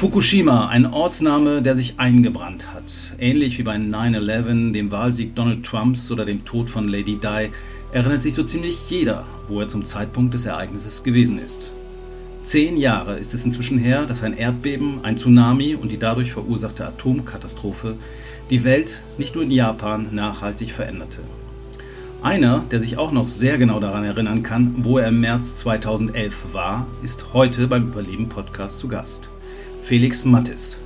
[0.00, 2.84] Fukushima, ein Ortsname, der sich eingebrannt hat.
[3.18, 7.50] Ähnlich wie bei 9-11, dem Wahlsieg Donald Trumps oder dem Tod von Lady Di,
[7.92, 11.70] erinnert sich so ziemlich jeder, wo er zum Zeitpunkt des Ereignisses gewesen ist.
[12.44, 16.86] Zehn Jahre ist es inzwischen her, dass ein Erdbeben, ein Tsunami und die dadurch verursachte
[16.86, 17.96] Atomkatastrophe
[18.48, 21.18] die Welt nicht nur in Japan nachhaltig veränderte.
[22.22, 26.52] Einer, der sich auch noch sehr genau daran erinnern kann, wo er im März 2011
[26.52, 29.30] war, ist heute beim Überleben Podcast zu Gast.
[29.80, 30.76] Felix Mattis.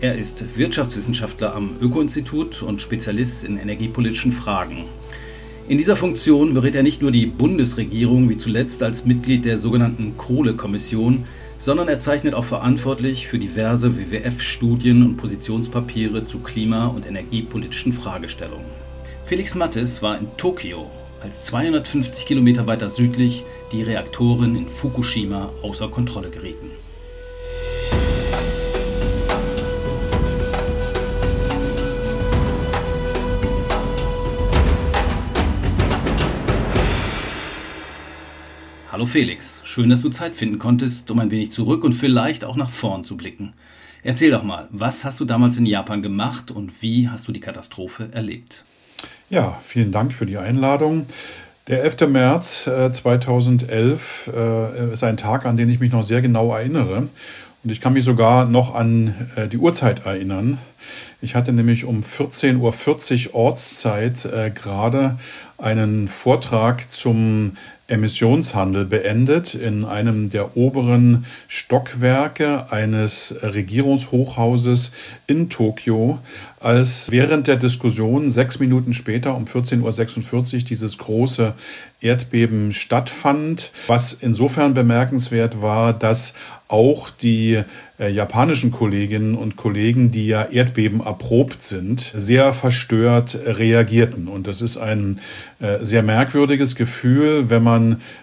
[0.00, 4.86] Er ist Wirtschaftswissenschaftler am Öko-Institut und Spezialist in energiepolitischen Fragen.
[5.68, 10.16] In dieser Funktion berät er nicht nur die Bundesregierung, wie zuletzt als Mitglied der sogenannten
[10.16, 11.24] Kohlekommission,
[11.58, 18.79] sondern er zeichnet auch verantwortlich für diverse WWF-Studien und Positionspapiere zu klima- und energiepolitischen Fragestellungen.
[19.30, 20.90] Felix Mattis war in Tokio,
[21.22, 26.72] als 250 Kilometer weiter südlich die Reaktoren in Fukushima außer Kontrolle gerieten.
[38.90, 42.56] Hallo Felix, schön, dass du Zeit finden konntest, um ein wenig zurück und vielleicht auch
[42.56, 43.52] nach vorn zu blicken.
[44.02, 47.38] Erzähl doch mal, was hast du damals in Japan gemacht und wie hast du die
[47.38, 48.64] Katastrophe erlebt?
[49.28, 51.06] Ja, vielen Dank für die Einladung.
[51.68, 52.08] Der 11.
[52.08, 57.08] März 2011 äh, ist ein Tag, an den ich mich noch sehr genau erinnere.
[57.62, 60.58] Und ich kann mich sogar noch an äh, die Uhrzeit erinnern.
[61.20, 65.18] Ich hatte nämlich um 14.40 Uhr Ortszeit äh, gerade
[65.58, 67.56] einen Vortrag zum
[67.90, 74.92] Emissionshandel beendet in einem der oberen Stockwerke eines Regierungshochhauses
[75.26, 76.18] in Tokio,
[76.60, 81.54] als während der Diskussion sechs Minuten später um 14.46 Uhr dieses große
[82.00, 86.34] Erdbeben stattfand, was insofern bemerkenswert war, dass
[86.68, 87.62] auch die
[87.98, 94.28] äh, japanischen Kolleginnen und Kollegen, die ja Erdbeben erprobt sind, sehr verstört reagierten.
[94.28, 95.20] Und das ist ein
[95.58, 97.79] äh, sehr merkwürdiges Gefühl, wenn man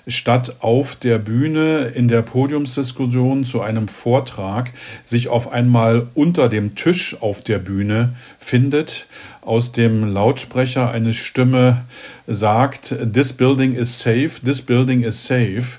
[0.07, 4.71] statt auf der Bühne in der Podiumsdiskussion zu einem Vortrag
[5.03, 9.07] sich auf einmal unter dem Tisch auf der Bühne findet
[9.47, 11.85] aus dem Lautsprecher eine Stimme
[12.27, 15.77] sagt, This building is safe, this building is safe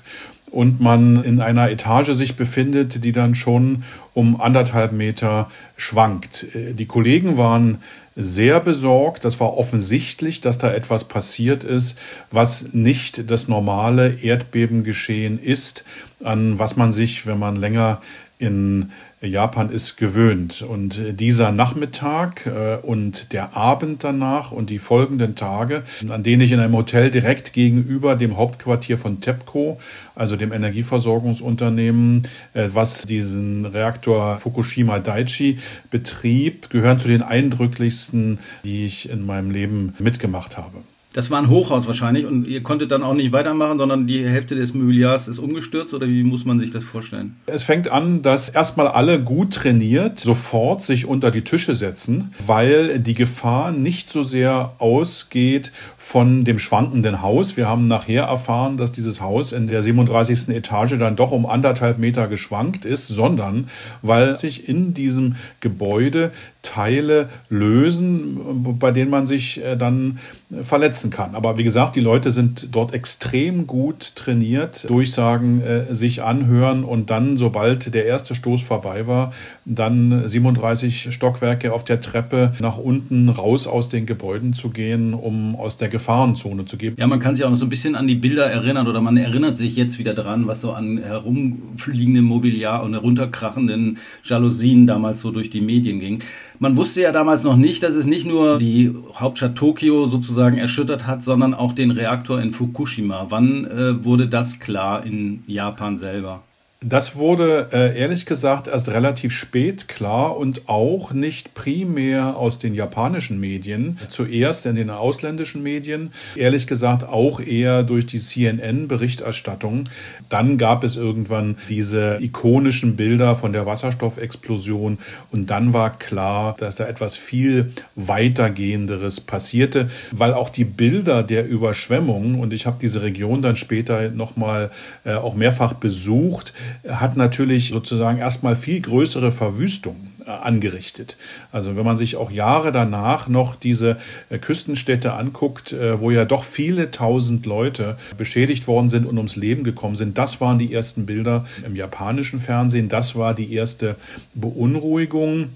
[0.49, 3.83] und man in einer Etage sich befindet, die dann schon
[4.15, 6.47] um anderthalb Meter schwankt.
[6.55, 7.77] Die Kollegen waren
[8.21, 9.23] sehr besorgt.
[9.23, 11.97] Das war offensichtlich, dass da etwas passiert ist,
[12.31, 15.85] was nicht das normale Erdbebengeschehen ist,
[16.21, 18.01] an was man sich, wenn man länger
[18.37, 18.91] in
[19.21, 20.61] Japan ist gewöhnt.
[20.61, 26.51] Und dieser Nachmittag äh, und der Abend danach und die folgenden Tage, an denen ich
[26.51, 29.79] in einem Hotel direkt gegenüber dem Hauptquartier von TEPCO,
[30.15, 35.59] also dem Energieversorgungsunternehmen, äh, was diesen Reaktor Fukushima Daiichi
[35.91, 40.77] betrieb, gehören zu den eindrücklichsten, die ich in meinem Leben mitgemacht habe.
[41.11, 44.53] Das war ein Hochhaus wahrscheinlich und ihr konntet dann auch nicht weitermachen, sondern die Hälfte
[44.53, 47.35] des Mobiliars ist umgestürzt oder wie muss man sich das vorstellen?
[47.47, 52.99] Es fängt an, dass erstmal alle gut trainiert sofort sich unter die Tische setzen, weil
[52.99, 57.57] die Gefahr nicht so sehr ausgeht von dem schwankenden Haus.
[57.57, 60.49] Wir haben nachher erfahren, dass dieses Haus in der 37.
[60.49, 63.67] Etage dann doch um anderthalb Meter geschwankt ist, sondern
[64.03, 66.31] weil sich in diesem Gebäude
[66.61, 70.19] Teile lösen, bei denen man sich äh, dann
[70.63, 71.35] verletzen kann.
[71.35, 77.11] Aber wie gesagt, die Leute sind dort extrem gut trainiert, Durchsagen äh, sich anhören und
[77.11, 79.31] dann, sobald der erste Stoß vorbei war,
[79.65, 85.55] dann 37 Stockwerke auf der Treppe nach unten raus aus den Gebäuden zu gehen, um
[85.55, 86.95] aus der Gefahrenzone zu gehen.
[86.97, 89.17] Ja, man kann sich auch noch so ein bisschen an die Bilder erinnern oder man
[89.17, 95.31] erinnert sich jetzt wieder dran, was so an herumfliegendem Mobiliar und herunterkrachenden Jalousien damals so
[95.31, 96.23] durch die Medien ging.
[96.61, 101.07] Man wusste ja damals noch nicht, dass es nicht nur die Hauptstadt Tokio sozusagen erschüttert
[101.07, 103.27] hat, sondern auch den Reaktor in Fukushima.
[103.29, 106.43] Wann äh, wurde das klar in Japan selber?
[106.81, 112.73] Das wurde äh, ehrlich gesagt erst relativ spät klar und auch nicht primär aus den
[112.73, 119.89] japanischen Medien, zuerst in den ausländischen Medien, ehrlich gesagt auch eher durch die CNN-Berichterstattung.
[120.29, 124.99] Dann gab es irgendwann diese ikonischen Bilder von der Wasserstoffexplosion
[125.33, 131.45] und dann war klar, dass da etwas viel weitergehenderes passierte, weil auch die Bilder der
[131.45, 134.71] Überschwemmung, und ich habe diese Region dann später nochmal
[135.03, 136.53] äh, auch mehrfach besucht,
[136.87, 139.95] hat natürlich sozusagen erstmal viel größere Verwüstung
[140.25, 141.17] angerichtet.
[141.51, 143.97] Also wenn man sich auch Jahre danach noch diese
[144.41, 149.95] Küstenstädte anguckt, wo ja doch viele tausend Leute beschädigt worden sind und ums Leben gekommen
[149.95, 153.95] sind, das waren die ersten Bilder im japanischen Fernsehen, das war die erste
[154.35, 155.49] Beunruhigung.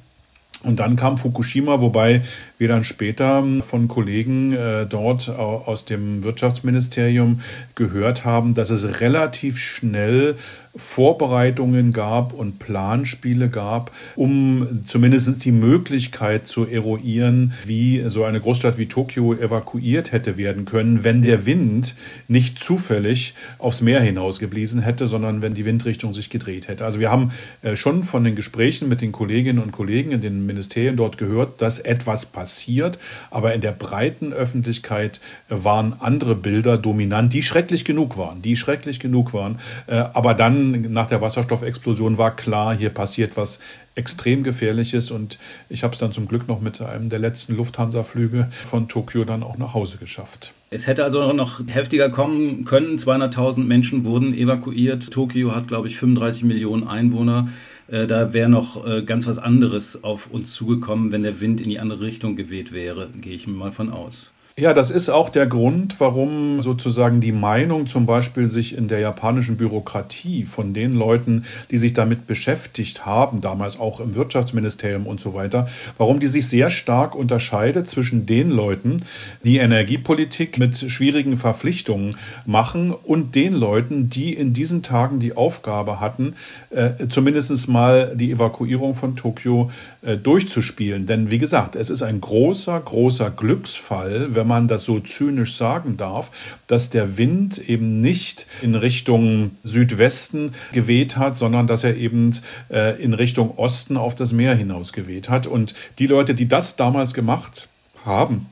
[0.64, 2.22] Und dann kam Fukushima, wobei
[2.58, 7.42] wir dann später von Kollegen äh, dort aus dem Wirtschaftsministerium
[7.76, 10.38] gehört haben, dass es relativ schnell
[10.76, 18.80] Vorbereitungen gab und Planspiele gab, um zumindest die Möglichkeit zu eruieren, wie so eine Großstadt
[18.80, 21.96] wie Tokio evakuiert hätte werden können, wenn der Wind
[22.28, 26.86] nicht zufällig aufs Meer hinaus gebliesen hätte, sondern wenn die Windrichtung sich gedreht hätte.
[26.86, 27.32] Also wir haben
[27.62, 31.62] äh, schon von den Gesprächen mit den Kolleginnen und Kollegen in den Ministerien dort gehört,
[31.62, 32.98] dass etwas passiert,
[33.30, 39.00] aber in der breiten Öffentlichkeit waren andere Bilder dominant, die schrecklich genug waren, die schrecklich
[39.00, 43.60] genug waren, äh, aber dann nach der Wasserstoffexplosion war klar, hier passiert was
[43.96, 45.38] extrem gefährliches und
[45.70, 49.44] ich habe es dann zum Glück noch mit einem der letzten Lufthansa-Flüge von Tokio dann
[49.44, 50.54] auch nach Hause geschafft.
[50.72, 52.98] Es hätte also noch heftiger kommen können.
[52.98, 55.12] 200.000 Menschen wurden evakuiert.
[55.12, 57.50] Tokio hat, glaube ich, 35 Millionen Einwohner.
[57.88, 61.70] Äh, da wäre noch äh, ganz was anderes auf uns zugekommen, wenn der Wind in
[61.70, 64.33] die andere Richtung geweht wäre, gehe ich mal von aus.
[64.56, 69.00] Ja, das ist auch der Grund, warum sozusagen die Meinung zum Beispiel sich in der
[69.00, 75.20] japanischen Bürokratie von den Leuten, die sich damit beschäftigt haben, damals auch im Wirtschaftsministerium und
[75.20, 78.98] so weiter, warum die sich sehr stark unterscheidet zwischen den Leuten,
[79.44, 86.00] die Energiepolitik mit schwierigen Verpflichtungen machen und den Leuten, die in diesen Tagen die Aufgabe
[86.00, 86.36] hatten,
[86.70, 89.72] äh, zumindest mal die Evakuierung von Tokio
[90.04, 91.08] äh, durchzuspielen.
[91.08, 95.56] Denn wie gesagt, es ist ein großer, großer Glücksfall, wenn wenn man das so zynisch
[95.56, 96.30] sagen darf,
[96.68, 102.32] dass der Wind eben nicht in Richtung Südwesten geweht hat, sondern dass er eben
[102.70, 105.48] äh, in Richtung Osten auf das Meer hinaus geweht hat.
[105.48, 107.70] Und die Leute, die das damals gemacht
[108.04, 108.48] haben,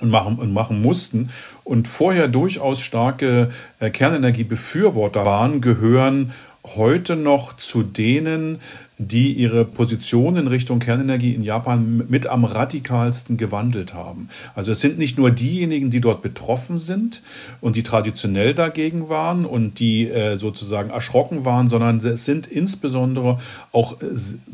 [0.00, 1.28] und machen, und machen mussten
[1.62, 3.50] und vorher durchaus starke
[3.80, 6.32] äh, Kernenergiebefürworter waren, gehören
[6.64, 8.60] heute noch zu denen,
[9.02, 14.28] die ihre Position in Richtung Kernenergie in Japan mit am radikalsten gewandelt haben.
[14.54, 17.22] Also es sind nicht nur diejenigen, die dort betroffen sind
[17.62, 23.40] und die traditionell dagegen waren und die äh, sozusagen erschrocken waren, sondern es sind insbesondere
[23.72, 23.96] auch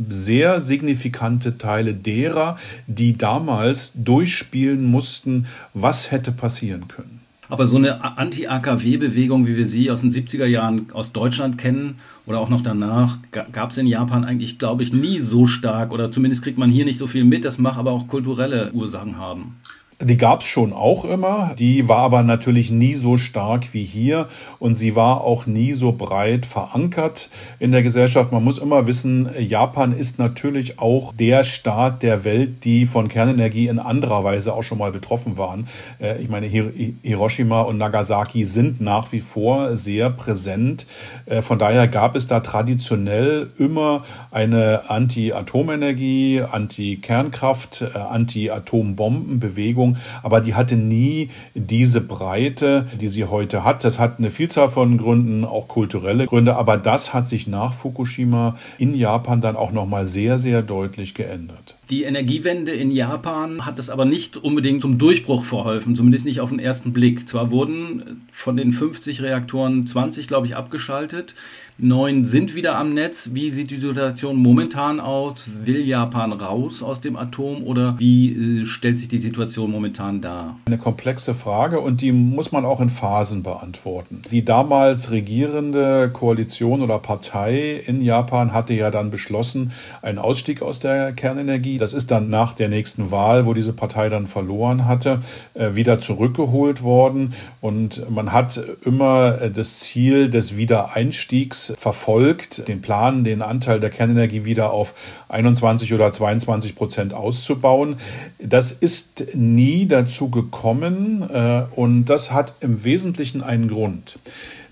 [0.08, 2.56] sehr signifikante Teile derer,
[2.86, 7.15] die damals durchspielen mussten, was hätte passieren können.
[7.48, 11.96] Aber so eine Anti-AKW-Bewegung, wie wir sie aus den 70er Jahren aus Deutschland kennen
[12.26, 16.10] oder auch noch danach, gab es in Japan eigentlich, glaube ich, nie so stark oder
[16.10, 17.44] zumindest kriegt man hier nicht so viel mit.
[17.44, 19.56] Das mag aber auch kulturelle Ursachen haben.
[20.02, 21.54] Die gab es schon auch immer.
[21.58, 24.28] Die war aber natürlich nie so stark wie hier
[24.58, 28.30] und sie war auch nie so breit verankert in der Gesellschaft.
[28.30, 33.68] Man muss immer wissen, Japan ist natürlich auch der Staat der Welt, die von Kernenergie
[33.68, 35.66] in anderer Weise auch schon mal betroffen waren.
[35.98, 40.86] Äh, ich meine, Hiroshima und Nagasaki sind nach wie vor sehr präsent.
[41.24, 50.40] Äh, von daher gab es da traditionell immer eine Anti-Atomenergie, Anti-Kernkraft, äh, Anti-Atombombenbewegung Bewegung, aber
[50.40, 53.84] die hatte nie diese Breite, die sie heute hat.
[53.84, 58.56] Das hat eine Vielzahl von Gründen, auch kulturelle Gründe, aber das hat sich nach Fukushima
[58.78, 61.75] in Japan dann auch noch mal sehr sehr deutlich geändert.
[61.88, 66.50] Die Energiewende in Japan hat es aber nicht unbedingt zum Durchbruch verholfen, zumindest nicht auf
[66.50, 67.28] den ersten Blick.
[67.28, 71.36] Zwar wurden von den 50 Reaktoren 20, glaube ich, abgeschaltet.
[71.78, 73.30] Neun sind wieder am Netz.
[73.34, 75.46] Wie sieht die Situation momentan aus?
[75.64, 80.58] Will Japan raus aus dem Atom oder wie äh, stellt sich die Situation momentan dar?
[80.64, 84.22] Eine komplexe Frage und die muss man auch in Phasen beantworten.
[84.30, 90.80] Die damals regierende Koalition oder Partei in Japan hatte ja dann beschlossen, einen Ausstieg aus
[90.80, 91.75] der Kernenergie.
[91.78, 95.20] Das ist dann nach der nächsten Wahl, wo diese Partei dann verloren hatte,
[95.54, 97.34] äh, wieder zurückgeholt worden.
[97.60, 103.90] Und man hat immer äh, das Ziel des Wiedereinstiegs verfolgt, den Plan, den Anteil der
[103.90, 104.94] Kernenergie wieder auf
[105.28, 107.96] 21 oder 22 Prozent auszubauen.
[108.38, 114.18] Das ist nie dazu gekommen äh, und das hat im Wesentlichen einen Grund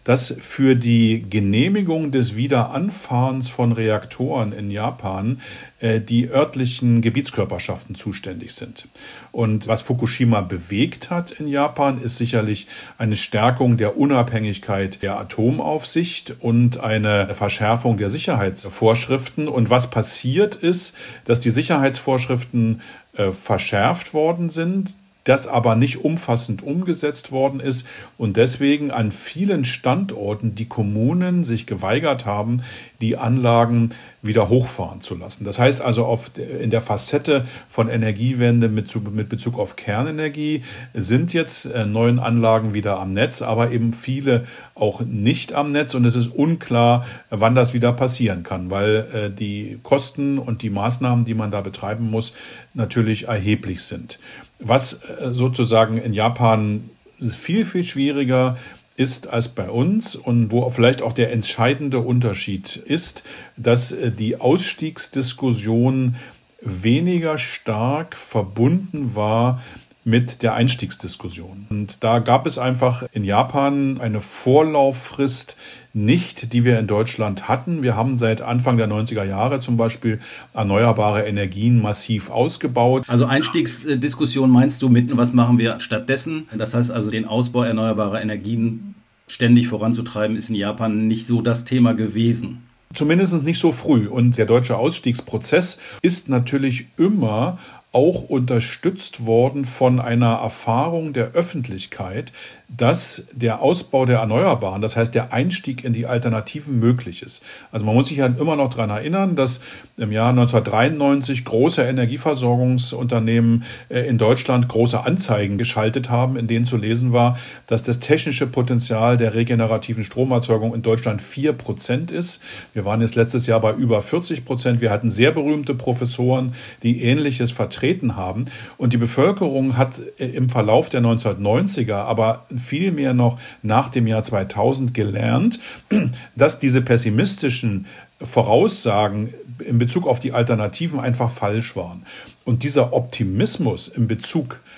[0.05, 5.41] dass für die Genehmigung des Wiederanfahrens von Reaktoren in Japan
[5.81, 8.89] äh, die örtlichen Gebietskörperschaften zuständig sind.
[9.33, 12.69] Und was Fukushima bewegt hat in Japan, ist sicherlich
[12.99, 19.49] eine Stärkung der Unabhängigkeit der Atomaufsicht und eine Verschärfung der Sicherheitsvorschriften.
[19.49, 20.95] Und was passiert ist,
[21.25, 22.83] dass die Sicherheitsvorschriften
[23.17, 27.87] äh, verschärft worden sind, das aber nicht umfassend umgesetzt worden ist
[28.19, 32.63] und deswegen an vielen Standorten die Kommunen sich geweigert haben,
[33.01, 33.91] die Anlagen
[34.23, 35.45] wieder hochfahren zu lassen.
[35.45, 40.63] Das heißt also auf, in der Facette von Energiewende mit, mit Bezug auf Kernenergie
[40.95, 45.95] sind jetzt äh, neuen Anlagen wieder am Netz, aber eben viele auch nicht am Netz
[45.95, 50.71] und es ist unklar, wann das wieder passieren kann, weil äh, die Kosten und die
[50.71, 52.33] Maßnahmen, die man da betreiben muss,
[52.73, 54.19] natürlich erheblich sind.
[54.65, 56.91] Was äh, sozusagen in Japan
[57.21, 58.57] viel, viel schwieriger
[58.97, 63.25] ist als bei uns und wo vielleicht auch der entscheidende Unterschied ist,
[63.57, 66.17] dass äh, die Ausstiegsdiskussion
[66.61, 69.63] weniger stark verbunden war
[70.05, 71.67] mit der Einstiegsdiskussion.
[71.71, 75.57] Und da gab es einfach in Japan eine Vorlauffrist
[75.95, 77.83] nicht, die wir in Deutschland hatten.
[77.83, 80.21] Wir haben seit Anfang der 90er Jahre zum Beispiel
[80.53, 83.05] erneuerbare Energien massiv ausgebaut.
[83.07, 86.49] Also Einstiegsdiskussion meinst du mit, was machen wir stattdessen?
[86.57, 88.97] Das heißt also den Ausbau erneuerbarer Energien
[89.29, 92.65] ständig voranzutreiben, ist in Japan nicht so das Thema gewesen.
[92.93, 94.07] Zumindest nicht so früh.
[94.07, 97.59] Und der deutsche Ausstiegsprozess ist natürlich immer
[97.95, 102.33] auch unterstützt worden von einer Erfahrung der Öffentlichkeit,
[102.69, 107.41] dass der Ausbau der Erneuerbaren, das heißt der Einstieg in die Alternativen möglich ist.
[107.71, 109.61] Also man muss sich ja halt immer noch daran erinnern, dass
[109.97, 116.77] im Jahr 1993 große Energieversorgungsunternehmen äh, in Deutschland große Anzeigen geschaltet haben, in denen zu
[116.77, 122.43] lesen war, dass das technische Potenzial der regenerativen Stromerzeugung in Deutschland vier Prozent ist.
[122.73, 124.81] Wir waren jetzt letztes Jahr bei über 40 Prozent.
[124.81, 127.84] Wir hatten sehr berühmte Professoren, die Ähnliches vertreten
[128.17, 128.47] haben.
[128.77, 134.23] Und die Bevölkerung hat äh, im Verlauf der 1990er, aber vielmehr noch nach dem Jahr
[134.23, 135.61] 2000 gelernt,
[136.37, 137.87] dass diese pessimistischen
[138.21, 142.05] Voraussagen in Bezug auf die Alternativen einfach falsch waren.
[142.45, 144.74] Und dieser Optimismus in Bezug auf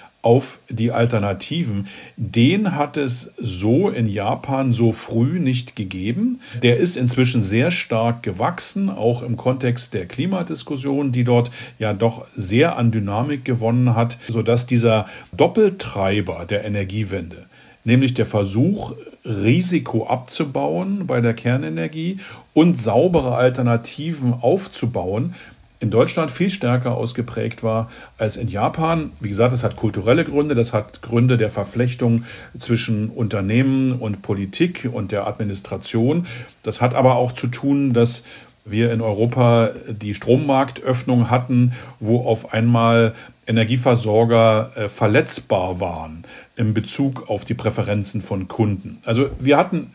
[0.68, 6.40] die Alternativen, den hat es so in Japan so früh nicht gegeben.
[6.62, 12.26] Der ist inzwischen sehr stark gewachsen, auch im Kontext der Klimadiskussion, die dort ja doch
[12.36, 17.46] sehr an Dynamik gewonnen hat, sodass dieser Doppeltreiber der Energiewende,
[17.84, 22.18] nämlich der Versuch, Risiko abzubauen bei der Kernenergie
[22.54, 25.34] und saubere Alternativen aufzubauen,
[25.78, 29.10] in Deutschland viel stärker ausgeprägt war als in Japan.
[29.20, 32.24] Wie gesagt, das hat kulturelle Gründe, das hat Gründe der Verflechtung
[32.58, 36.26] zwischen Unternehmen und Politik und der Administration.
[36.62, 38.24] Das hat aber auch zu tun, dass
[38.64, 43.14] wir in Europa die Strommarktöffnung hatten, wo auf einmal
[43.46, 46.24] Energieversorger äh, verletzbar waren
[46.56, 48.98] in Bezug auf die Präferenzen von Kunden.
[49.04, 49.92] Also wir hatten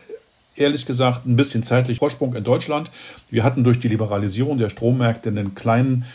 [0.55, 2.91] ehrlich gesagt ein bisschen zeitlich Vorsprung in Deutschland.
[3.29, 6.05] Wir hatten durch die Liberalisierung der Strommärkte einen kleinen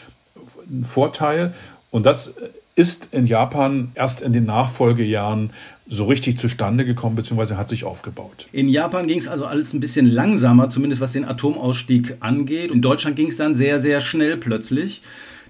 [0.83, 1.55] Vorteil
[1.91, 2.35] und das
[2.75, 5.51] ist in Japan erst in den Nachfolgejahren
[5.89, 7.55] so richtig zustande gekommen bzw.
[7.55, 8.49] hat sich aufgebaut.
[8.53, 12.71] In Japan ging es also alles ein bisschen langsamer, zumindest was den Atomausstieg angeht.
[12.71, 15.03] In Deutschland ging es dann sehr, sehr schnell plötzlich.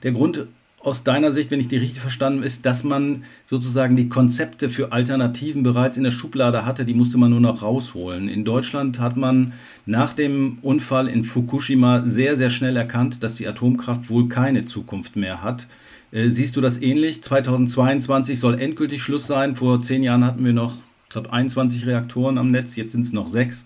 [0.03, 0.47] Der Grund
[0.87, 4.71] aus deiner Sicht, wenn ich die richtig verstanden habe, ist, dass man sozusagen die Konzepte
[4.71, 8.29] für Alternativen bereits in der Schublade hatte, die musste man nur noch rausholen.
[8.29, 9.53] In Deutschland hat man
[9.85, 15.17] nach dem Unfall in Fukushima sehr, sehr schnell erkannt, dass die Atomkraft wohl keine Zukunft
[15.17, 15.67] mehr hat.
[16.13, 17.21] Äh, siehst du das ähnlich?
[17.21, 19.57] 2022 soll endgültig Schluss sein.
[19.57, 20.77] Vor zehn Jahren hatten wir noch,
[21.07, 23.65] ich glaube, 21 Reaktoren am Netz, jetzt sind es noch sechs.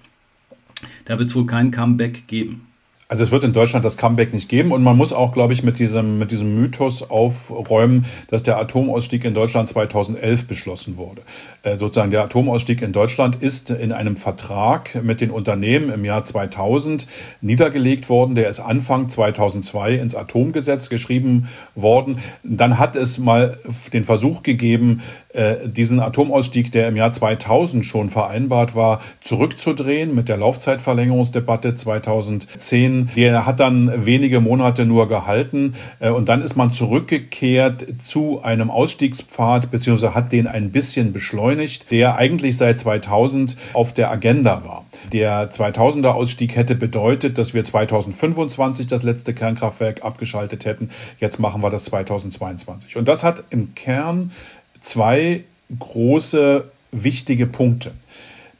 [1.04, 2.69] Da wird es wohl kein Comeback geben.
[3.10, 5.64] Also es wird in Deutschland das Comeback nicht geben und man muss auch, glaube ich,
[5.64, 11.22] mit diesem, mit diesem Mythos aufräumen, dass der Atomausstieg in Deutschland 2011 beschlossen wurde.
[11.64, 16.22] Äh, sozusagen der Atomausstieg in Deutschland ist in einem Vertrag mit den Unternehmen im Jahr
[16.22, 17.08] 2000
[17.40, 18.36] niedergelegt worden.
[18.36, 22.18] Der ist Anfang 2002 ins Atomgesetz geschrieben worden.
[22.44, 23.58] Dann hat es mal
[23.92, 25.02] den Versuch gegeben,
[25.32, 32.99] äh, diesen Atomausstieg, der im Jahr 2000 schon vereinbart war, zurückzudrehen mit der Laufzeitverlängerungsdebatte 2010.
[33.16, 38.70] Der hat dann wenige Monate nur gehalten äh, und dann ist man zurückgekehrt zu einem
[38.70, 44.84] Ausstiegspfad beziehungsweise hat den ein bisschen beschleunigt, der eigentlich seit 2000 auf der Agenda war.
[45.12, 50.90] Der 2000er Ausstieg hätte bedeutet, dass wir 2025 das letzte Kernkraftwerk abgeschaltet hätten.
[51.18, 52.96] Jetzt machen wir das 2022.
[52.96, 54.32] Und das hat im Kern
[54.80, 55.44] zwei
[55.78, 57.92] große wichtige Punkte.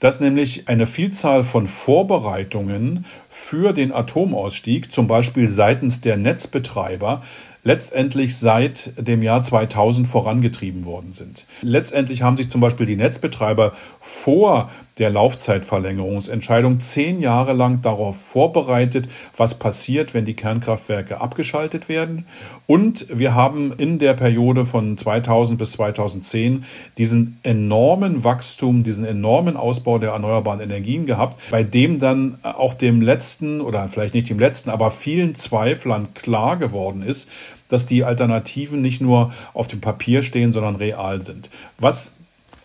[0.01, 7.23] Dass nämlich eine Vielzahl von Vorbereitungen für den Atomausstieg, zum Beispiel seitens der Netzbetreiber,
[7.63, 11.47] letztendlich seit dem Jahr 2000 vorangetrieben worden sind.
[11.61, 19.09] Letztendlich haben sich zum Beispiel die Netzbetreiber vor der Laufzeitverlängerungsentscheidung zehn Jahre lang darauf vorbereitet,
[19.37, 22.27] was passiert, wenn die Kernkraftwerke abgeschaltet werden.
[22.67, 26.65] Und wir haben in der Periode von 2000 bis 2010
[26.99, 33.01] diesen enormen Wachstum, diesen enormen Ausbau der erneuerbaren Energien gehabt, bei dem dann auch dem
[33.01, 37.31] letzten oder vielleicht nicht dem letzten, aber vielen Zweiflern klar geworden ist,
[37.69, 41.49] dass die Alternativen nicht nur auf dem Papier stehen, sondern real sind.
[41.79, 42.15] Was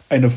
[0.10, 0.32] eine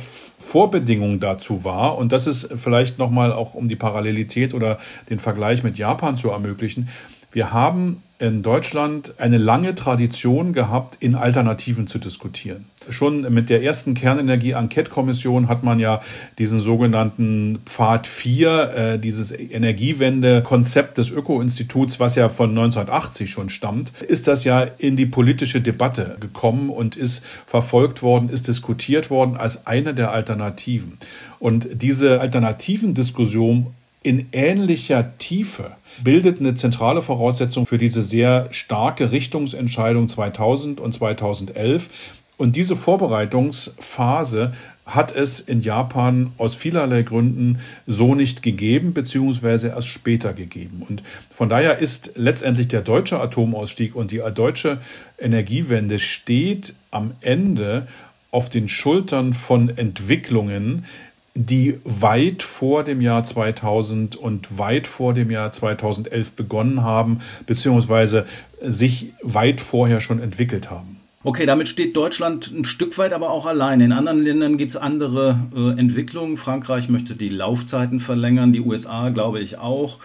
[0.49, 4.79] Vorbedingung dazu war, und das ist vielleicht nochmal auch um die Parallelität oder
[5.11, 6.89] den Vergleich mit Japan zu ermöglichen,
[7.33, 12.65] wir haben in Deutschland eine lange Tradition gehabt, in Alternativen zu diskutieren.
[12.91, 16.01] Schon mit der ersten Kernenergie-Enquete-Kommission hat man ja
[16.39, 23.93] diesen sogenannten Pfad 4, äh, dieses Energiewende-Konzept des Öko-Instituts, was ja von 1980 schon stammt,
[24.03, 29.37] ist das ja in die politische Debatte gekommen und ist verfolgt worden, ist diskutiert worden
[29.37, 30.99] als eine der Alternativen.
[31.39, 33.69] Und diese alternativen Diskussion
[34.03, 41.89] in ähnlicher Tiefe bildet eine zentrale Voraussetzung für diese sehr starke Richtungsentscheidung 2000 und 2011.
[42.37, 44.53] Und diese Vorbereitungsphase
[44.89, 50.83] hat es in Japan aus vielerlei Gründen so nicht gegeben, beziehungsweise erst später gegeben.
[50.89, 51.03] Und
[51.35, 54.79] von daher ist letztendlich der deutsche Atomausstieg und die deutsche
[55.19, 57.87] Energiewende steht am Ende
[58.31, 60.87] auf den Schultern von Entwicklungen,
[61.35, 68.27] die weit vor dem Jahr 2000 und weit vor dem Jahr 2011 begonnen haben, beziehungsweise
[68.61, 70.99] sich weit vorher schon entwickelt haben.
[71.25, 73.85] Okay, damit steht Deutschland ein Stück weit aber auch alleine.
[73.85, 76.37] In anderen Ländern gibt es andere äh, Entwicklungen.
[76.37, 79.99] Frankreich möchte die Laufzeiten verlängern, die USA glaube ich auch.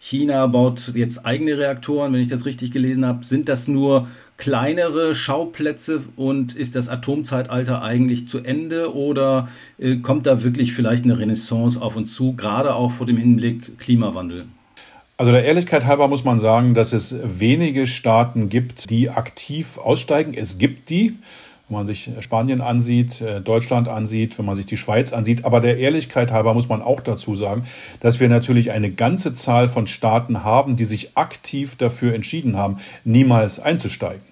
[0.00, 3.24] China baut jetzt eigene Reaktoren, wenn ich das richtig gelesen habe.
[3.24, 4.08] Sind das nur
[4.40, 11.04] kleinere Schauplätze und ist das Atomzeitalter eigentlich zu Ende oder äh, kommt da wirklich vielleicht
[11.04, 14.46] eine Renaissance auf uns zu, gerade auch vor dem Hinblick Klimawandel?
[15.18, 20.32] Also der Ehrlichkeit halber muss man sagen, dass es wenige Staaten gibt, die aktiv aussteigen.
[20.34, 21.14] Es gibt die
[21.70, 25.44] wenn man sich Spanien ansieht, äh, Deutschland ansieht, wenn man sich die Schweiz ansieht.
[25.44, 27.64] Aber der Ehrlichkeit halber muss man auch dazu sagen,
[28.00, 32.78] dass wir natürlich eine ganze Zahl von Staaten haben, die sich aktiv dafür entschieden haben,
[33.04, 34.29] niemals einzusteigen.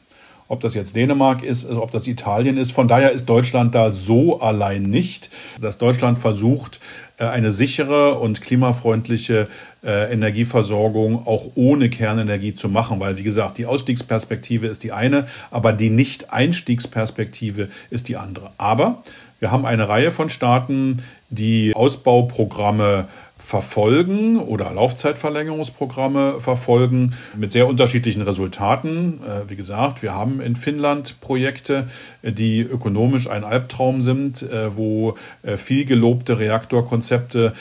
[0.48, 2.72] Ob das jetzt Dänemark ist, ob das Italien ist.
[2.72, 6.80] Von daher ist Deutschland da so allein nicht, dass Deutschland versucht,
[7.18, 9.48] äh, eine sichere und klimafreundliche
[9.84, 15.26] äh, Energieversorgung auch ohne Kernenergie zu machen, weil wie gesagt, die Ausstiegsperspektive ist die eine,
[15.50, 18.50] aber die Nicht-Einstiegsperspektive ist die andere.
[18.56, 19.02] Aber
[19.40, 23.08] wir haben eine Reihe von Staaten, die Ausbauprogramme
[23.48, 29.22] verfolgen oder Laufzeitverlängerungsprogramme verfolgen mit sehr unterschiedlichen Resultaten.
[29.22, 31.88] Äh, wie gesagt, wir haben in Finnland Projekte,
[32.22, 37.54] die ökonomisch ein Albtraum sind, äh, wo äh, viel gelobte Reaktorkonzepte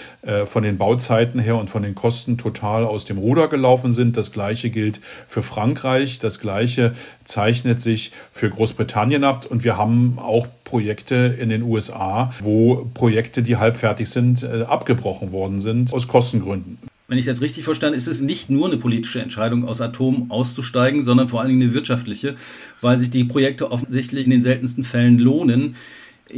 [0.45, 4.17] von den Bauzeiten her und von den Kosten total aus dem Ruder gelaufen sind.
[4.17, 6.19] Das gleiche gilt für Frankreich.
[6.19, 9.45] Das gleiche zeichnet sich für Großbritannien ab.
[9.45, 15.61] Und wir haben auch Projekte in den USA, wo Projekte, die halbfertig sind, abgebrochen worden
[15.61, 16.77] sind sind aus Kostengründen.
[17.07, 21.03] Wenn ich das richtig verstanden ist es nicht nur eine politische Entscheidung, aus Atom auszusteigen,
[21.03, 22.35] sondern vor allen Dingen eine wirtschaftliche,
[22.81, 25.75] weil sich die Projekte offensichtlich in den seltensten Fällen lohnen.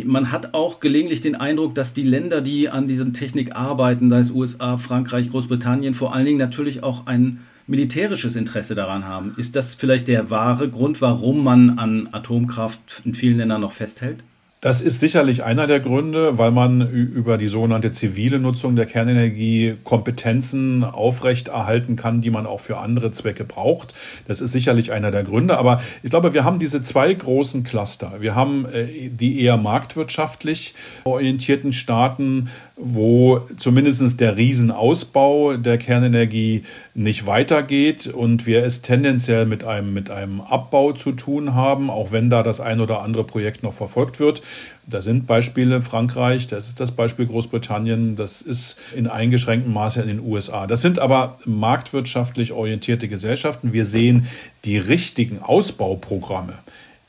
[0.05, 4.19] Man hat auch gelegentlich den Eindruck, dass die Länder, die an diesen Technik arbeiten, sei
[4.19, 9.33] es USA, Frankreich, Großbritannien, vor allen Dingen natürlich auch ein militärisches Interesse daran haben.
[9.37, 14.23] Ist das vielleicht der wahre Grund, warum man an Atomkraft in vielen Ländern noch festhält?
[14.61, 19.77] Das ist sicherlich einer der Gründe, weil man über die sogenannte zivile Nutzung der Kernenergie
[19.85, 23.93] Kompetenzen aufrechterhalten kann, die man auch für andere Zwecke braucht.
[24.27, 25.57] Das ist sicherlich einer der Gründe.
[25.57, 28.15] Aber ich glaube, wir haben diese zwei großen Cluster.
[28.19, 32.49] Wir haben äh, die eher marktwirtschaftlich orientierten Staaten,
[32.81, 36.63] wo zumindest der Riesenausbau der Kernenergie
[36.93, 42.11] nicht weitergeht und wir es tendenziell mit einem, mit einem Abbau zu tun haben, auch
[42.11, 44.41] wenn da das ein oder andere Projekt noch verfolgt wird.
[44.87, 50.07] Da sind Beispiele Frankreich, das ist das Beispiel Großbritannien, das ist in eingeschränktem Maße in
[50.07, 50.65] den USA.
[50.65, 53.73] Das sind aber marktwirtschaftlich orientierte Gesellschaften.
[53.73, 54.27] Wir sehen
[54.65, 56.53] die richtigen Ausbauprogramme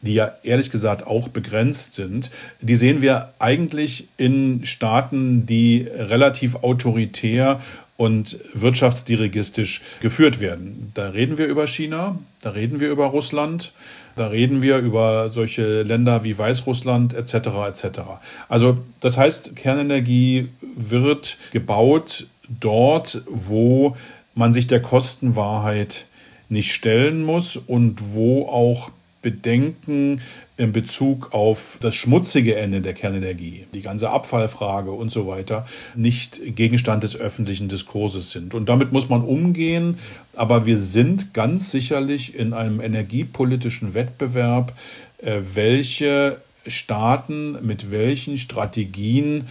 [0.03, 6.57] die ja ehrlich gesagt auch begrenzt sind, die sehen wir eigentlich in Staaten, die relativ
[6.57, 7.61] autoritär
[7.97, 10.91] und wirtschaftsdirigistisch geführt werden.
[10.95, 13.73] Da reden wir über China, da reden wir über Russland,
[14.17, 17.35] da reden wir über solche Länder wie Weißrussland etc.
[17.69, 18.01] etc.
[18.49, 23.97] Also das heißt, Kernenergie wird gebaut dort, wo
[24.35, 26.07] man sich der Kostenwahrheit
[26.49, 28.91] nicht stellen muss und wo auch
[29.23, 30.21] Bedenken
[30.57, 36.41] in Bezug auf das schmutzige Ende der Kernenergie, die ganze Abfallfrage und so weiter, nicht
[36.55, 38.55] Gegenstand des öffentlichen Diskurses sind.
[38.55, 39.99] Und damit muss man umgehen,
[40.37, 44.75] aber wir sind ganz sicherlich in einem energiepolitischen Wettbewerb,
[45.19, 49.47] äh, welche Staaten mit welchen Strategien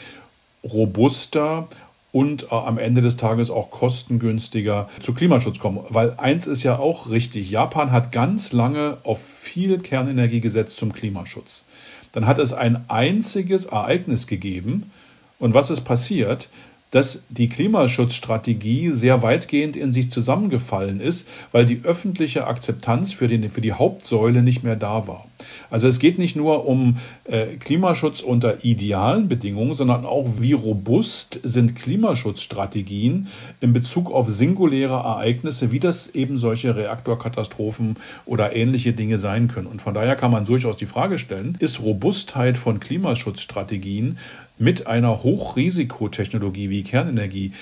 [0.63, 1.67] robuster
[2.11, 5.79] und äh, am Ende des Tages auch kostengünstiger zu Klimaschutz kommen.
[5.89, 10.93] Weil eins ist ja auch richtig, Japan hat ganz lange auf viel Kernenergie gesetzt zum
[10.93, 11.63] Klimaschutz.
[12.11, 14.91] Dann hat es ein einziges Ereignis gegeben.
[15.37, 16.49] Und was ist passiert?
[16.91, 23.49] Dass die Klimaschutzstrategie sehr weitgehend in sich zusammengefallen ist, weil die öffentliche Akzeptanz für, den,
[23.49, 25.27] für die Hauptsäule nicht mehr da war.
[25.69, 31.39] Also es geht nicht nur um äh, Klimaschutz unter idealen Bedingungen, sondern auch, wie robust
[31.43, 33.27] sind Klimaschutzstrategien
[33.61, 39.67] in Bezug auf singuläre Ereignisse, wie das eben solche Reaktorkatastrophen oder ähnliche Dinge sein können.
[39.67, 44.17] Und von daher kann man durchaus die Frage stellen, ist Robustheit von Klimaschutzstrategien
[44.59, 47.53] mit einer Hochrisikotechnologie wie Kernenergie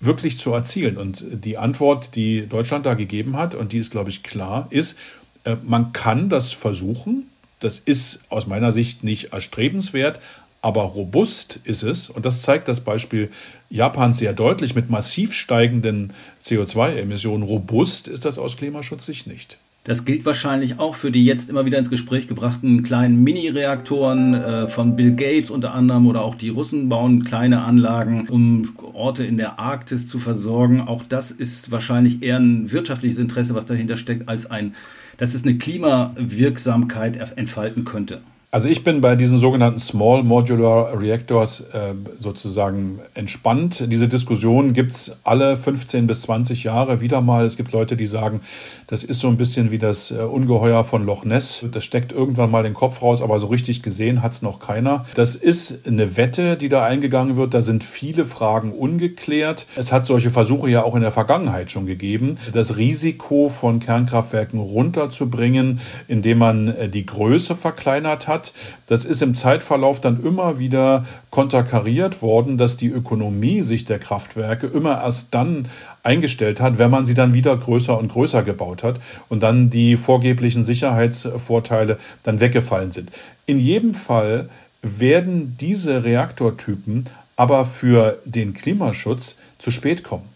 [0.00, 0.96] wirklich zu erzielen?
[0.96, 4.96] Und die Antwort, die Deutschland da gegeben hat, und die ist, glaube ich, klar, ist,
[5.44, 7.28] äh, man kann das versuchen.
[7.60, 10.20] Das ist aus meiner Sicht nicht erstrebenswert,
[10.62, 12.10] aber robust ist es.
[12.10, 13.30] Und das zeigt das Beispiel
[13.70, 17.42] Japans sehr deutlich mit massiv steigenden CO2-Emissionen.
[17.42, 19.58] Robust ist das aus Klimaschutzsicht nicht.
[19.86, 24.66] Das gilt wahrscheinlich auch für die jetzt immer wieder ins Gespräch gebrachten kleinen Mini-Reaktoren äh,
[24.66, 29.36] von Bill Gates unter anderem oder auch die Russen bauen kleine Anlagen, um Orte in
[29.36, 30.80] der Arktis zu versorgen.
[30.80, 34.74] Auch das ist wahrscheinlich eher ein wirtschaftliches Interesse, was dahinter steckt, als ein,
[35.18, 38.22] dass es eine Klimawirksamkeit entfalten könnte.
[38.56, 43.84] Also ich bin bei diesen sogenannten Small Modular Reactors äh, sozusagen entspannt.
[43.92, 47.44] Diese Diskussion gibt's alle 15 bis 20 Jahre wieder mal.
[47.44, 48.40] Es gibt Leute, die sagen,
[48.86, 51.66] das ist so ein bisschen wie das äh, Ungeheuer von Loch Ness.
[51.70, 55.04] Das steckt irgendwann mal den Kopf raus, aber so richtig gesehen hat's noch keiner.
[55.16, 57.52] Das ist eine Wette, die da eingegangen wird.
[57.52, 59.66] Da sind viele Fragen ungeklärt.
[59.76, 64.60] Es hat solche Versuche ja auch in der Vergangenheit schon gegeben, das Risiko von Kernkraftwerken
[64.60, 68.45] runterzubringen, indem man äh, die Größe verkleinert hat.
[68.86, 74.66] Das ist im Zeitverlauf dann immer wieder konterkariert worden, dass die Ökonomie sich der Kraftwerke
[74.66, 75.68] immer erst dann
[76.02, 79.96] eingestellt hat, wenn man sie dann wieder größer und größer gebaut hat und dann die
[79.96, 83.10] vorgeblichen Sicherheitsvorteile dann weggefallen sind.
[83.46, 84.48] In jedem Fall
[84.82, 87.06] werden diese Reaktortypen
[87.36, 90.28] aber für den Klimaschutz zu spät kommen.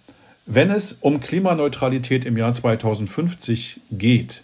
[0.47, 4.43] Wenn es um Klimaneutralität im Jahr 2050 geht,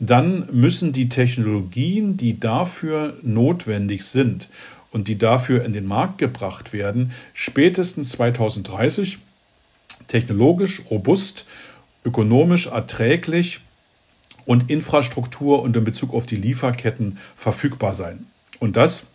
[0.00, 4.48] dann müssen die Technologien, die dafür notwendig sind
[4.90, 9.18] und die dafür in den Markt gebracht werden, spätestens 2030
[10.08, 11.44] technologisch robust,
[12.04, 13.60] ökonomisch erträglich
[14.46, 18.26] und Infrastruktur und in Bezug auf die Lieferketten verfügbar sein.
[18.58, 19.06] Und das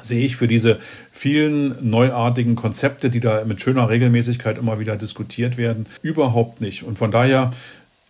[0.00, 0.80] sehe ich für diese
[1.12, 6.82] vielen neuartigen Konzepte, die da mit schöner Regelmäßigkeit immer wieder diskutiert werden, überhaupt nicht.
[6.82, 7.52] Und von daher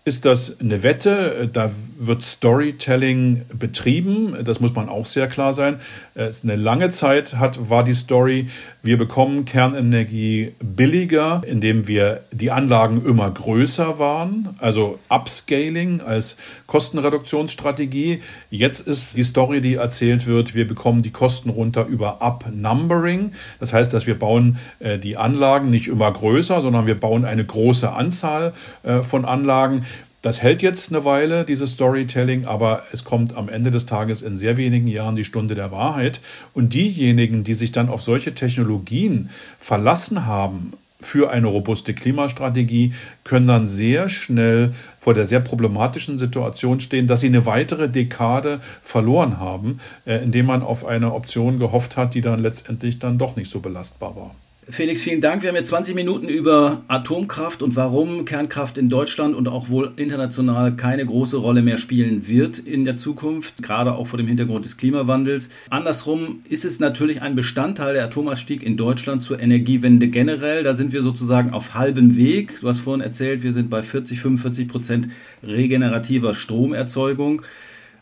[0.07, 1.51] ist das eine Wette.
[1.53, 4.37] Da wird Storytelling betrieben.
[4.45, 5.81] Das muss man auch sehr klar sein.
[6.15, 8.49] Es eine lange Zeit hat, war die Story,
[8.83, 14.55] wir bekommen Kernenergie billiger, indem wir die Anlagen immer größer waren.
[14.61, 16.37] Also Upscaling als
[16.69, 18.23] Kostenreduktionsstrategie.
[18.49, 23.33] Jetzt ist die Story, die erzählt wird, wir bekommen die Kosten runter über Upnumbering.
[23.59, 27.45] Das heißt, dass wir bauen äh, die Anlagen nicht immer größer, sondern wir bauen eine
[27.45, 29.85] große Anzahl äh, von Anlagen.
[30.27, 34.35] Das hält jetzt eine Weile, dieses Storytelling, aber es kommt am Ende des Tages in
[34.35, 36.21] sehr wenigen Jahren die Stunde der Wahrheit.
[36.53, 43.47] Und diejenigen, die sich dann auf solche Technologien verlassen haben, für eine robuste Klimastrategie, können
[43.47, 49.39] dann sehr schnell vor der sehr problematischen Situation stehen, dass sie eine weitere Dekade verloren
[49.39, 53.49] haben, äh, indem man auf eine Option gehofft hat, die dann letztendlich dann doch nicht
[53.49, 54.35] so belastbar war.
[54.69, 55.43] Felix, vielen Dank.
[55.43, 59.93] Wir haben jetzt 20 Minuten über Atomkraft und warum Kernkraft in Deutschland und auch wohl
[59.95, 64.65] international keine große Rolle mehr spielen wird in der Zukunft, gerade auch vor dem Hintergrund
[64.65, 65.51] des Klimawandels.
[65.71, 70.65] Andersrum ist es natürlich ein Bestandteil der Atomausstieg in Deutschland zur Energiewende generell.
[70.65, 72.61] Da sind wir sozusagen auf halbem Weg.
[72.61, 75.09] Du hast vorhin erzählt, wir sind bei 40, 45 Prozent
[75.45, 77.43] regenerativer Stromerzeugung.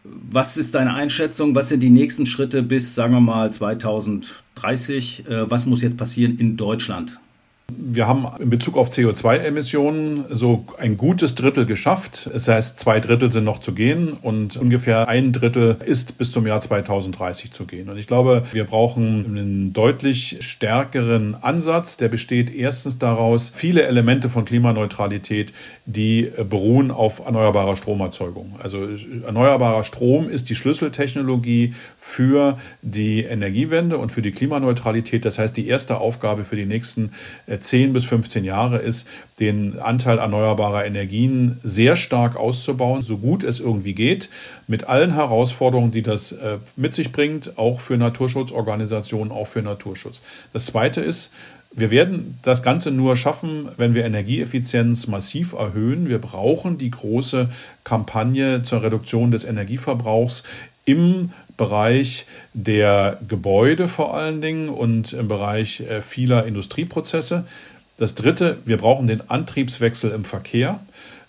[0.04, 1.54] Was ist deine Einschätzung?
[1.54, 5.26] Was sind die nächsten Schritte bis, sagen wir mal, 2030?
[5.26, 7.18] Äh, was muss jetzt passieren in Deutschland?
[7.72, 12.28] Wir haben in Bezug auf CO2-Emissionen so ein gutes Drittel geschafft.
[12.30, 16.46] Das heißt, zwei Drittel sind noch zu gehen und ungefähr ein Drittel ist bis zum
[16.46, 17.88] Jahr 2030 zu gehen.
[17.88, 21.96] Und ich glaube, wir brauchen einen deutlich stärkeren Ansatz.
[21.96, 25.54] Der besteht erstens daraus, viele Elemente von Klimaneutralität,
[25.86, 28.56] die beruhen auf erneuerbarer Stromerzeugung.
[28.62, 28.86] Also
[29.24, 35.24] erneuerbarer Strom ist die Schlüsseltechnologie für die Energiewende und für die Klimaneutralität.
[35.24, 37.12] Das heißt, die erste Aufgabe für die nächsten
[37.60, 39.08] 10 bis 15 Jahre ist,
[39.40, 44.30] den Anteil erneuerbarer Energien sehr stark auszubauen, so gut es irgendwie geht,
[44.66, 50.22] mit allen Herausforderungen, die das äh, mit sich bringt, auch für Naturschutzorganisationen, auch für Naturschutz.
[50.52, 51.32] Das Zweite ist,
[51.76, 56.08] wir werden das Ganze nur schaffen, wenn wir Energieeffizienz massiv erhöhen.
[56.08, 57.48] Wir brauchen die große
[57.82, 60.44] Kampagne zur Reduktion des Energieverbrauchs
[60.84, 67.46] im Bereich der Gebäude vor allen Dingen und im Bereich äh, vieler Industrieprozesse.
[67.96, 70.80] Das Dritte, wir brauchen den Antriebswechsel im Verkehr.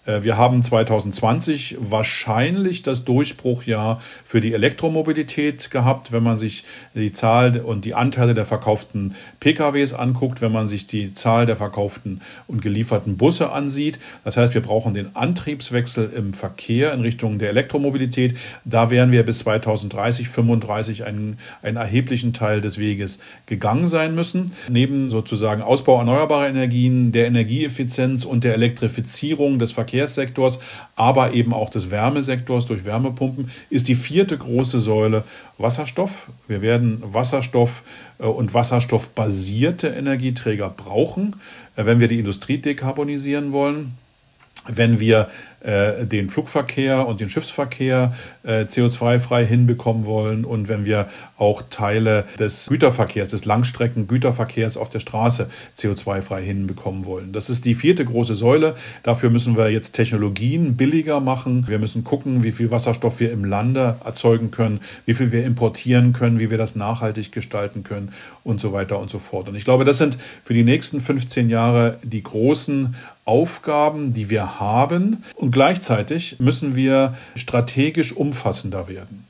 [0.06, 6.64] Äh, wir haben 2020 wahrscheinlich das Durchbruchjahr für die Elektromobilität gehabt, wenn man sich
[6.94, 11.58] die Zahl und die Anteile der verkauften PKWs anguckt, wenn man sich die Zahl der
[11.58, 14.00] verkauften und gelieferten Busse ansieht.
[14.24, 18.38] Das heißt, wir brauchen den Antriebswechsel im Verkehr in Richtung der Elektromobilität.
[18.64, 24.52] Da werden wir bis 2030, 35 einen, einen erheblichen Teil des Weges gegangen sein müssen.
[24.70, 30.60] Neben sozusagen Ausbau erneuerbarer Energien, der Energieeffizienz und der Elektrifizierung des Verkehrs Verkehrssektors,
[30.96, 35.24] aber eben auch des Wärmesektors durch Wärmepumpen, ist die vierte große Säule
[35.58, 36.28] Wasserstoff.
[36.48, 37.84] Wir werden Wasserstoff
[38.20, 41.38] äh, und wasserstoffbasierte Energieträger brauchen,
[41.78, 43.94] äh, wenn wir die Industrie dekarbonisieren wollen.
[44.68, 45.30] Wenn wir
[45.66, 52.26] äh, den Flugverkehr und den Schiffsverkehr äh, CO2-frei hinbekommen wollen und wenn wir auch Teile
[52.40, 57.34] des Güterverkehrs, des Langstrecken-Güterverkehrs auf der Straße CO2-frei hinbekommen wollen.
[57.34, 58.76] Das ist die vierte große Säule.
[59.04, 61.68] Dafür müssen wir jetzt Technologien billiger machen.
[61.68, 66.14] Wir müssen gucken, wie viel Wasserstoff wir im Lande erzeugen können, wie viel wir importieren
[66.14, 69.50] können, wie wir das nachhaltig gestalten können und so weiter und so fort.
[69.50, 74.60] Und ich glaube, das sind für die nächsten 15 Jahre die großen Aufgaben, die wir
[74.60, 75.24] haben.
[75.34, 79.26] Und gleichzeitig müssen wir strategisch umfassender werden.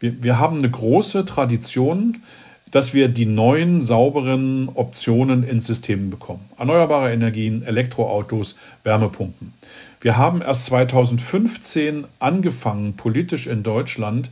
[0.00, 2.22] Wir, wir haben eine große Tradition,
[2.70, 6.48] dass wir die neuen sauberen Optionen ins System bekommen.
[6.58, 9.52] Erneuerbare Energien, Elektroautos, Wärmepumpen.
[10.00, 14.30] Wir haben erst 2015 angefangen, politisch in Deutschland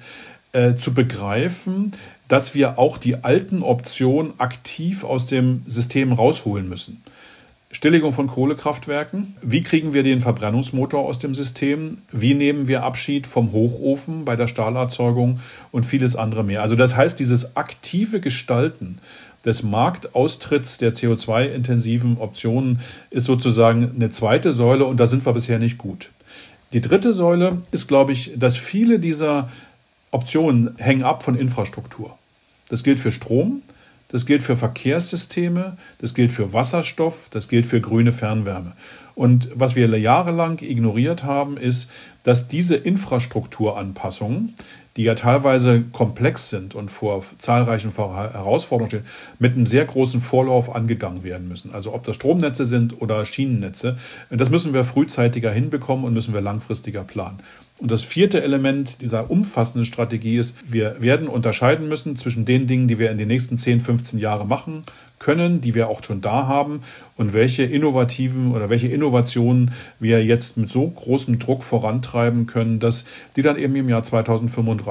[0.53, 1.93] äh, zu begreifen,
[2.27, 7.03] dass wir auch die alten Optionen aktiv aus dem System rausholen müssen.
[7.75, 9.35] Stilllegung von Kohlekraftwerken.
[9.43, 11.99] Wie kriegen wir den Verbrennungsmotor aus dem System?
[12.13, 15.41] Wie nehmen wir Abschied vom Hochofen bei der Stahlerzeugung
[15.73, 16.63] und vieles andere mehr?
[16.63, 18.99] Also das heißt, dieses aktive Gestalten
[19.45, 22.79] des Marktaustritts der CO2-intensiven Optionen
[23.11, 26.13] ist sozusagen eine zweite Säule und da sind wir bisher nicht gut.
[26.73, 29.51] Die dritte Säule ist, glaube ich, dass viele dieser
[30.13, 32.17] Optionen hängen ab von Infrastruktur.
[32.69, 33.63] Das gilt für Strom,
[34.15, 38.75] das gilt für Verkehrssysteme, das gilt für Wasserstoff, das gilt für grüne Fernwärme.
[39.17, 41.91] Und was wir jahrelang ignoriert haben, ist,
[42.23, 44.55] dass diese Infrastrukturanpassungen,
[44.97, 49.05] die ja teilweise komplex sind und vor zahlreichen Herausforderungen stehen,
[49.39, 51.73] mit einem sehr großen Vorlauf angegangen werden müssen.
[51.73, 53.99] Also ob das Stromnetze sind oder Schienennetze,
[54.31, 57.39] das müssen wir frühzeitiger hinbekommen und müssen wir langfristiger planen.
[57.79, 62.87] Und das vierte Element dieser umfassenden Strategie ist, wir werden unterscheiden müssen zwischen den Dingen,
[62.87, 64.83] die wir in den nächsten 10, 15 Jahren machen
[65.19, 66.83] können, die wir auch schon da haben
[67.17, 73.07] und welche innovativen oder welche Innovationen wir jetzt mit so großem Druck vorantreiben können, dass
[73.35, 74.84] die dann eben im Jahr 2035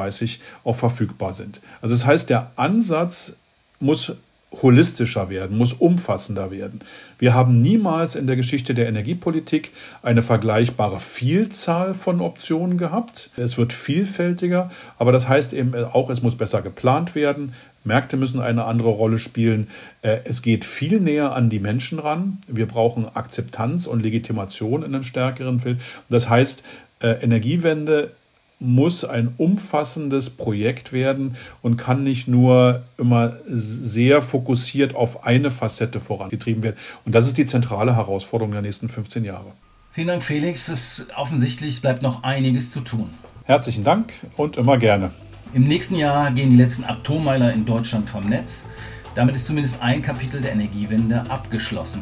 [0.64, 1.62] auch verfügbar sind.
[1.82, 3.36] Also das heißt, der Ansatz
[3.80, 4.14] muss
[4.62, 6.82] holistischer werden, muss umfassender werden.
[7.18, 9.72] Wir haben niemals in der Geschichte der Energiepolitik
[10.04, 13.32] eine vergleichbare Vielzahl von Optionen gehabt.
[13.36, 17.54] Es wird vielfältiger, aber das heißt eben auch, es muss besser geplant werden.
[17.84, 19.68] Märkte müssen eine andere Rolle spielen.
[20.04, 22.38] Äh, es geht viel näher an die Menschen ran.
[22.48, 25.82] Wir brauchen Akzeptanz und Legitimation in einem stärkeren Feld.
[26.10, 26.64] Das heißt,
[27.02, 28.12] äh, Energiewende
[28.60, 36.00] muss ein umfassendes Projekt werden und kann nicht nur immer sehr fokussiert auf eine Facette
[36.00, 36.78] vorangetrieben werden.
[37.06, 39.52] Und das ist die zentrale Herausforderung der nächsten 15 Jahre.
[39.92, 40.70] Vielen Dank, Felix.
[40.70, 43.10] Es offensichtlich bleibt noch einiges zu tun.
[43.44, 45.12] Herzlichen Dank und immer gerne.
[45.54, 48.66] Im nächsten Jahr gehen die letzten Atommeiler in Deutschland vom Netz.
[49.14, 52.02] Damit ist zumindest ein Kapitel der Energiewende abgeschlossen.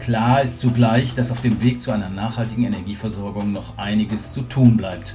[0.00, 4.76] Klar ist zugleich, dass auf dem Weg zu einer nachhaltigen Energieversorgung noch einiges zu tun
[4.76, 5.14] bleibt.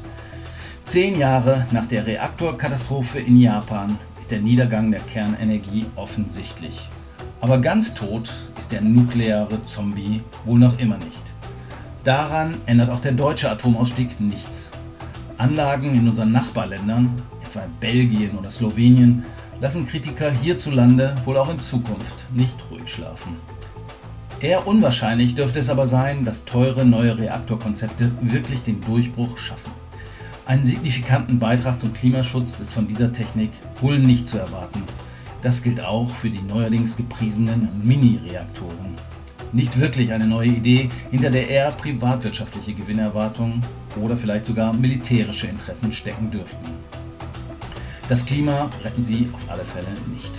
[0.92, 6.82] Zehn Jahre nach der Reaktorkatastrophe in Japan ist der Niedergang der Kernenergie offensichtlich.
[7.40, 11.24] Aber ganz tot ist der nukleare Zombie wohl noch immer nicht.
[12.04, 14.70] Daran ändert auch der deutsche Atomausstieg nichts.
[15.38, 19.24] Anlagen in unseren Nachbarländern, etwa in Belgien oder Slowenien,
[19.62, 23.38] lassen Kritiker hierzulande wohl auch in Zukunft nicht ruhig schlafen.
[24.42, 29.81] Eher unwahrscheinlich dürfte es aber sein, dass teure neue Reaktorkonzepte wirklich den Durchbruch schaffen.
[30.52, 34.84] Einen signifikanten Beitrag zum Klimaschutz ist von dieser Technik wohl nicht zu erwarten.
[35.42, 38.98] Das gilt auch für die neuerdings gepriesenen Mini-Reaktoren.
[39.54, 43.62] Nicht wirklich eine neue Idee, hinter der eher privatwirtschaftliche Gewinnerwartungen
[43.96, 46.66] oder vielleicht sogar militärische Interessen stecken dürften.
[48.10, 50.34] Das Klima retten sie auf alle Fälle nicht.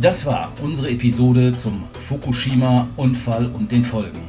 [0.00, 4.20] Das war unsere Episode zum Fukushima-Unfall und den Folgen.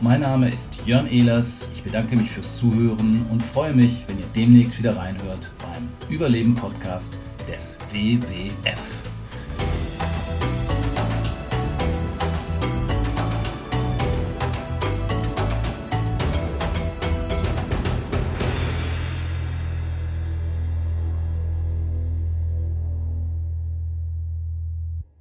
[0.00, 1.68] Mein Name ist Jörn Ehlers.
[1.74, 7.14] Ich bedanke mich fürs Zuhören und freue mich, wenn ihr demnächst wieder reinhört beim Überleben-Podcast
[7.48, 8.97] des WWF.